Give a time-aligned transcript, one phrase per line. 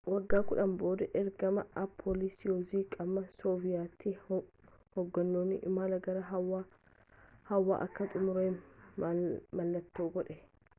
[0.13, 3.99] wagga kudhanii booda ergama appollo soyuzii qaama sooviyet
[4.97, 8.53] hogganuun imallii gara hawwa akka xumurame
[9.55, 10.39] mallattoo godhe